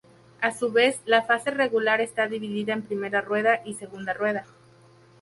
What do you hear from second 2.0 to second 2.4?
está